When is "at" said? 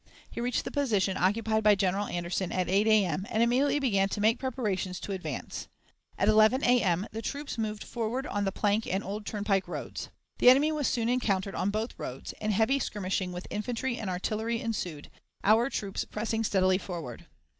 2.51-2.67, 6.17-6.27